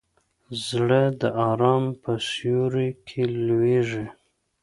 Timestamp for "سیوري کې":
2.29-3.21